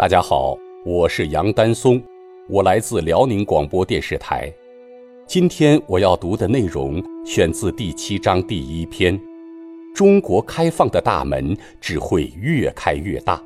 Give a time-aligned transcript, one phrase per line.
[0.00, 2.02] 大家好，我是杨丹松，
[2.48, 4.50] 我来自辽宁广播电视台。
[5.26, 9.20] 今天我要读的内容选自第七章第一篇：
[9.94, 13.42] 中国开放的大门只会越开越大。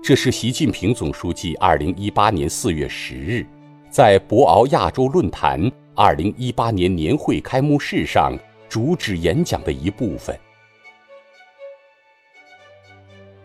[0.00, 3.44] 这是习近平总书记二零一八年四月十日
[3.90, 5.60] 在博鳌亚洲论坛
[5.96, 8.38] 二零一八年年会开幕式上
[8.68, 10.32] 主旨演讲的一部分。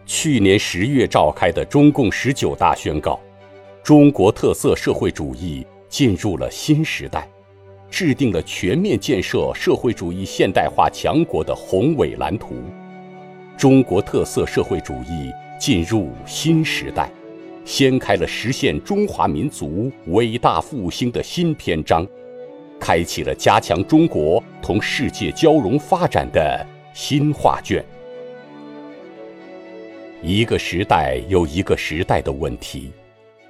[0.05, 3.19] 去年十月召开的中共十九大宣告，
[3.83, 7.27] 中国特色社会主义进入了新时代，
[7.89, 12.53] 制定了全面建设社会主义现代化强国的宏伟蓝图。
[13.57, 17.09] 中国特色社会主义进入新时代，
[17.63, 22.07] 掀开了实现中华民族伟大复兴的新篇章，
[22.79, 26.63] 开启了加强中国同世界交融发展的
[26.93, 27.83] 新画卷。
[30.21, 32.91] 一个时代有一个时代的问题，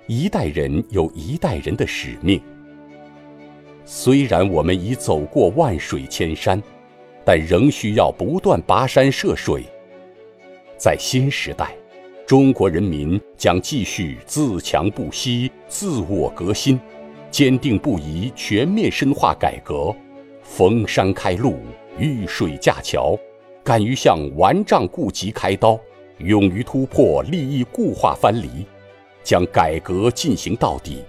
[0.07, 2.41] 一代人有一代人的使命。
[3.85, 6.61] 虽然我们已走过万水千山，
[7.23, 9.63] 但仍需要不断跋山涉水。
[10.75, 11.73] 在新时代，
[12.25, 16.79] 中国人民将继续自强不息、自我革新，
[17.31, 19.95] 坚定不移全面深化改革，
[20.41, 21.57] 逢山开路，
[21.97, 23.17] 遇水架桥，
[23.63, 25.79] 敢于向顽瘴痼疾开刀。
[26.19, 28.65] 勇于突破利益固化藩篱，
[29.23, 31.03] 将改革进行到底。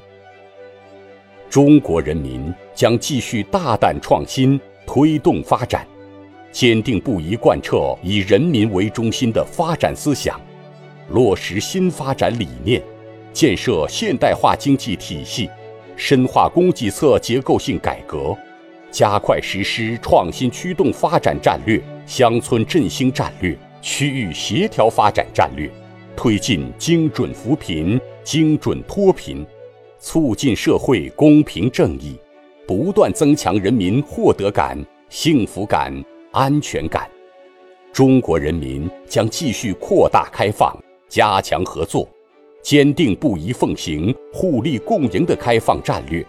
[1.48, 5.86] 中国人民将继续大胆创新，推动发展，
[6.50, 10.40] 坚定不移贯彻以人民为中心的发展思想，
[11.10, 12.82] 落实新发展理念，
[13.32, 15.48] 建设现代化经济体系，
[15.96, 18.36] 深化供给侧结构性改革，
[18.90, 23.56] 加快实施创新驱动发展战略、乡村振兴战略。
[23.80, 25.70] 区域协调发展战略，
[26.16, 29.46] 推进精准扶贫、精准脱贫，
[29.98, 32.16] 促进社会公平正义，
[32.66, 34.76] 不断增强人民获得感、
[35.08, 35.92] 幸福感、
[36.32, 37.08] 安全感。
[37.92, 40.76] 中国人民将继续扩大开放，
[41.08, 42.08] 加强合作，
[42.62, 46.26] 坚定不移奉行互利共赢的开放战略，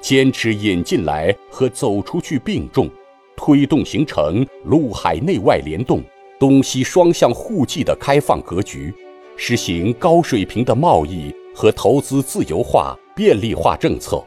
[0.00, 2.88] 坚持引进来和走出去并重，
[3.36, 6.02] 推动形成陆海内外联动。
[6.42, 8.92] 东西双向互济的开放格局，
[9.36, 14.20] 实行高水平的贸易和投资自由化便利化政策，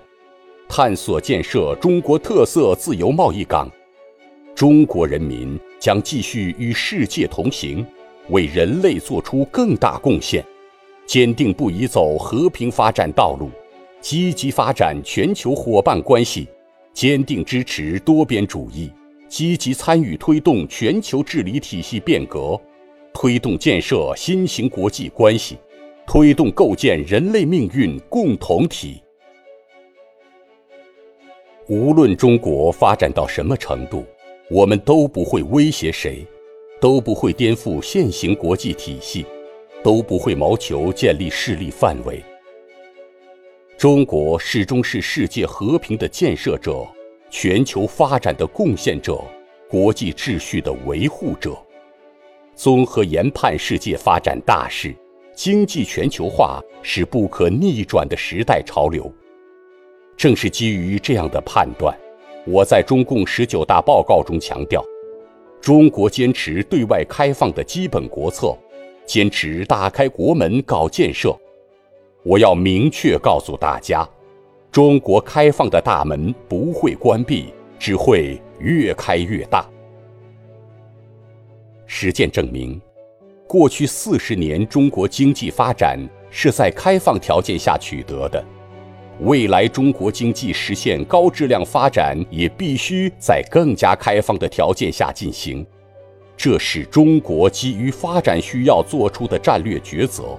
[0.70, 3.70] 探索建设中国特色自由贸易港。
[4.56, 7.86] 中国人民将继续与世界同行，
[8.30, 10.42] 为人类做出更大贡献，
[11.06, 13.52] 坚定不移走和平发展道路，
[14.00, 16.48] 积极发展全球伙伴关系，
[16.94, 18.90] 坚定支持多边主义。
[19.36, 22.58] 积极参与推动全球治理体系变革，
[23.14, 25.58] 推动建设新型国际关系，
[26.08, 29.02] 推动构建人类命运共同体。
[31.68, 34.06] 无论中国发展到什么程度，
[34.50, 36.26] 我们都不会威胁谁，
[36.80, 39.26] 都不会颠覆现行国际体系，
[39.84, 42.24] 都不会谋求建立势力范围。
[43.78, 46.88] 中国始终是世界和平的建设者。
[47.38, 49.22] 全球发展的贡献者，
[49.70, 51.54] 国际秩序的维护者，
[52.56, 54.96] 综合研判世界发展大势，
[55.36, 59.12] 经济全球化是不可逆转的时代潮流。
[60.16, 61.94] 正是基于这样的判断，
[62.48, 64.82] 我在中共十九大报告中强调，
[65.60, 68.58] 中国坚持对外开放的基本国策，
[69.06, 71.38] 坚持打开国门搞建设。
[72.24, 74.10] 我要明确告诉大家。
[74.76, 79.66] 中国开放的大门不会关闭，只会越开越大。
[81.86, 82.82] 实践证明，
[83.48, 85.98] 过去四十年中国经济发展
[86.30, 88.44] 是在开放条件下取得的，
[89.22, 95.66] 未来中国经济实现高质量发展也必须在更加开放的条件下进行。
[96.36, 100.38] 这是中国基于发展需要做出的战略抉择，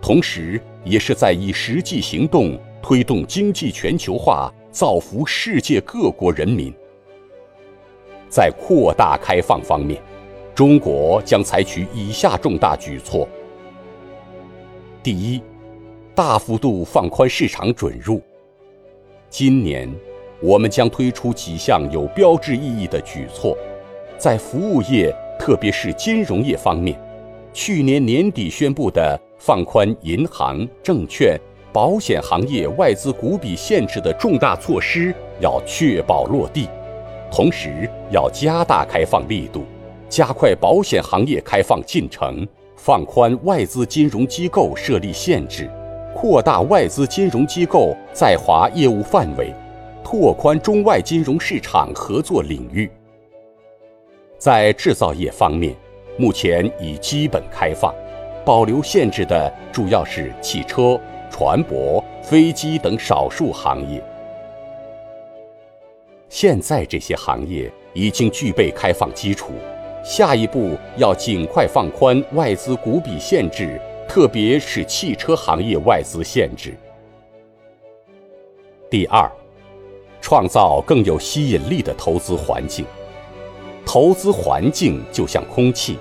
[0.00, 2.58] 同时也是在以实际行动。
[2.82, 6.72] 推动经济全球化，造福世界各国人民。
[8.28, 10.00] 在扩大开放方面，
[10.54, 13.28] 中国将采取以下重大举措：
[15.02, 15.42] 第一，
[16.14, 18.22] 大幅度放宽市场准入。
[19.28, 19.92] 今年，
[20.40, 23.56] 我们将推出几项有标志意义的举措，
[24.16, 26.98] 在服务业，特别是金融业方面，
[27.52, 31.38] 去年年底宣布的放宽银行、证券。
[31.72, 36.68] 保险行业外资股比限制的重大措施要确保落地，
[37.30, 39.64] 同时要加大开放力度，
[40.08, 42.46] 加快保险行业开放进程，
[42.76, 45.70] 放宽外资金融机构设立限制，
[46.12, 49.54] 扩大外资金融机构在华业务范围，
[50.02, 52.90] 拓宽中外金融市场合作领域。
[54.38, 55.76] 在制造业方面，
[56.16, 57.94] 目前已基本开放，
[58.44, 60.98] 保留限制的主要是汽车、
[61.30, 64.02] 船舶、飞机等少数行业。
[66.28, 69.52] 现在这些行业已经具备开放基础。
[70.02, 73.78] 下一步要尽快放宽外资股比限制，
[74.08, 76.74] 特别是汽车行业外资限制。
[78.88, 79.30] 第二，
[80.22, 82.86] 创造更有吸引力的投资环境。
[83.84, 85.98] 投资环境就像空气，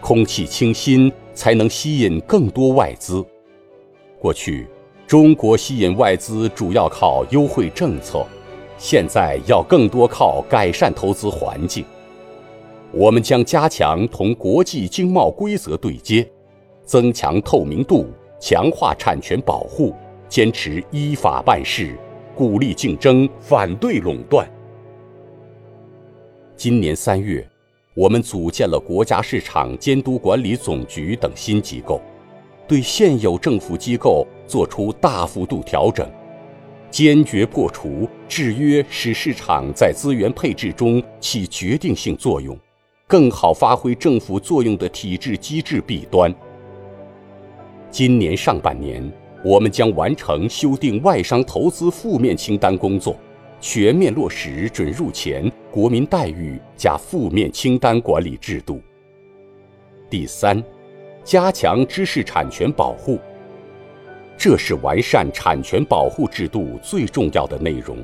[0.00, 3.24] 空气清新才能吸引更多外资。
[4.18, 4.66] 过去，
[5.06, 8.26] 中国吸引外资主要靠优惠政策，
[8.76, 11.84] 现在要更多靠改善投资环境。
[12.90, 16.28] 我们将加强同国际经贸规则对接，
[16.84, 18.08] 增强透明度，
[18.40, 19.94] 强化产权保护，
[20.28, 21.96] 坚持依法办事，
[22.34, 24.48] 鼓励竞争，反对垄断。
[26.56, 27.48] 今年三月，
[27.94, 32.00] 我们组建了国家市场监督管理总局等新机构，
[32.68, 36.06] 对现有政府机构作出大幅度调整，
[36.90, 42.56] 坚决破除制约使市场在资源配置中起决定性作用。
[43.06, 46.32] 更好发挥政府作用的体制机制弊端。
[47.90, 49.10] 今年上半年，
[49.42, 53.16] 我们将完成修订外商投资负面清单工作，
[53.62, 58.82] 全面落实准入前国民待遇加负面清单管理制度。
[60.10, 60.62] 第三，
[61.28, 63.20] 加强知识产权保护，
[64.34, 67.98] 这是完善产权保护制度最重要的内容，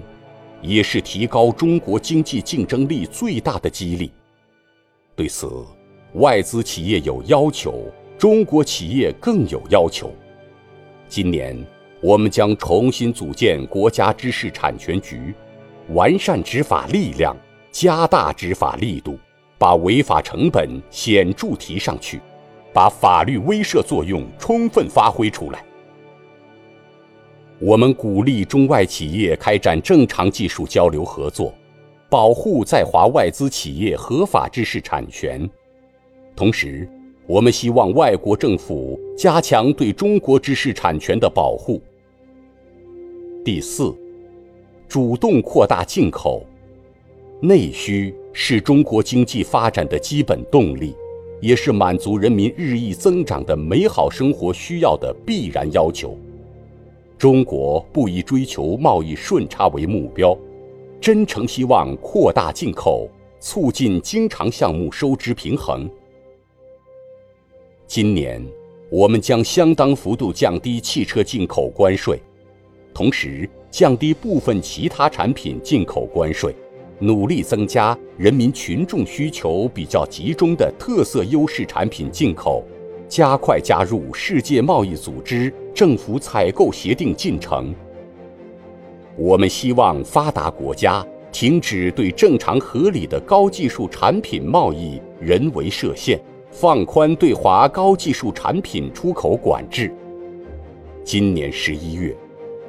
[0.61, 4.12] 也是提高中国经济竞争力最大的激励。
[5.17, 5.50] 对此，
[6.17, 10.12] 外资企业有要求，中国企业更有要求。
[11.09, 11.56] 今年，
[12.03, 15.35] 我们将重新组建国家知识产权局，
[15.94, 17.35] 完善执法力量，
[17.71, 19.19] 加大执法力度，
[19.56, 22.21] 把违法成本显著提上去，
[22.75, 25.65] 把法律威慑作用充分发挥出来。
[27.59, 31.55] 我们鼓励中外企业开展正常技术交流合作。
[32.11, 35.50] 保护在华外资企业合法知识产权，
[36.37, 36.88] 同时，
[37.26, 41.82] 我们希望外国政府加强对中国知识产权的保护。
[43.44, 43.93] 第四，
[44.87, 46.47] 主动扩大进口，
[47.41, 50.94] 内需是中国经济发展的基本动力，
[51.44, 56.19] 也是满足人民日益增长的美好生活需要的必然要求。
[57.19, 60.35] 中国不以追求贸易顺差为目标。
[61.02, 63.11] 真诚希望扩大进口，
[63.41, 65.87] 促进经常项目收支平衡。
[67.87, 68.43] 今年，
[68.90, 72.19] 我们将相当幅度降低汽车进口关税，
[72.94, 76.55] 同时降低部分其他产品进口关税，
[76.99, 82.64] 努力增加人民群众需求比较集中的特色优势产品进口，
[83.08, 87.75] 加快加入世界贸易组织政府采购协定进程。
[89.17, 96.19] 我们希望发达国家停止对正常合理的高技术产品贸易人为设限，
[96.50, 99.92] 放宽对华高技术产品出口管制。
[101.04, 102.16] 今年十一月，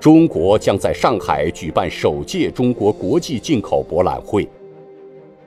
[0.05, 4.47] 中国将在上海举办首届中国国际进口博览会。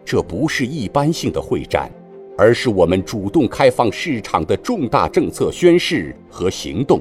[0.05, 1.88] 这不是一般性的会展，
[2.37, 7.00] 而是我们主动开放市场的重大政策宣示和行动。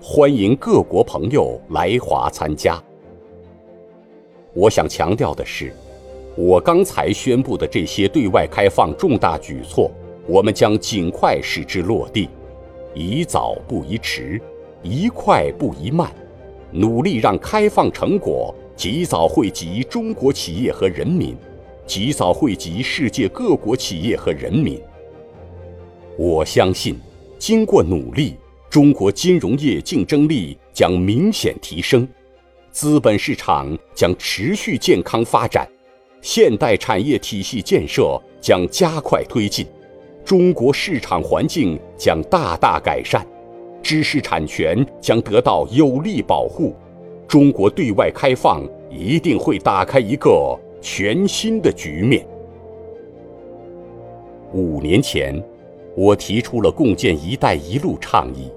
[0.00, 2.80] 欢迎各国朋友来华参加。
[4.52, 5.74] 我想强调的是，
[6.36, 9.90] 我刚才宣布的这些对外开放重大举措，
[10.28, 12.28] 我们将尽快使之落地，
[12.94, 14.40] 宜早不宜迟，
[14.84, 16.08] 宜快不宜慢，
[16.74, 21.36] 努力让开放成果及早惠及中国企业和人民，
[21.86, 24.80] 及早惠及世界各国企业和人民。
[26.18, 26.98] 我相信，
[27.38, 28.34] 经过努力，
[28.68, 32.06] 中国金融业竞争力将明显提升。
[32.72, 35.68] 资本市场将持续健康发展，
[36.20, 39.64] 现代产业体系建设将加快推进，
[40.24, 43.24] 中国市场环境将大大改善，
[43.84, 46.74] 知识产权将得到有力保护，
[47.28, 52.26] 中国对外开放一定会打开一个全新的局面。
[54.54, 55.40] 五年前，
[55.94, 58.50] 我提出了共建“一带一路”倡议，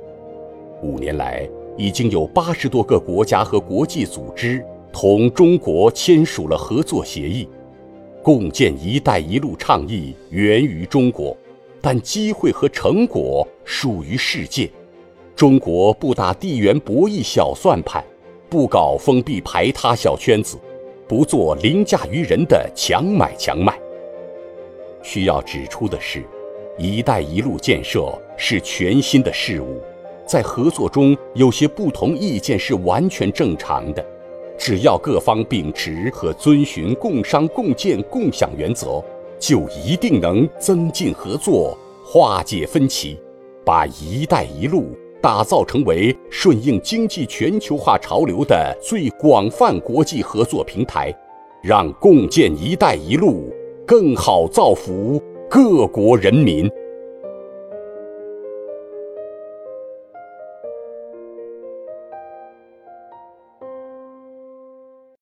[0.82, 1.48] 五年来。
[1.80, 7.48] 已经有八十多个国家和国际组织同中国签署了合作协议，
[8.24, 11.38] 共建“一带一路”倡议源于中国，
[11.80, 14.68] 但机会和成果属于世界。
[15.38, 18.04] 中国不打地缘博弈小算盘，
[18.50, 20.58] 不搞封闭排他小圈子，
[21.08, 23.78] 不做凌驾于人的强买强卖。
[25.04, 26.26] 需要指出的是
[26.76, 29.80] ，“一带一路”建设是全新的事物，
[30.26, 34.04] 在合作中有些不同意见是完全正常的。
[34.58, 39.04] 只要各方秉持和遵循共商共建共享原则，
[39.38, 43.20] 就一定能增进合作、化解分歧，
[43.64, 51.14] 把“一带一路”打造成为顺应经济全球化潮流的最广泛国际合作平台，
[51.62, 53.54] 让共建“一带一路”
[53.86, 56.72] 更好造福各国人民。